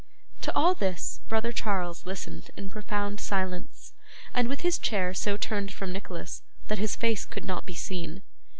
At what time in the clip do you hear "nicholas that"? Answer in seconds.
5.93-6.79